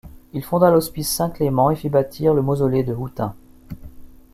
[0.33, 3.35] Il fonda l'Hospice Saint-Clément et fit bâtir le mausolée de Houtaing.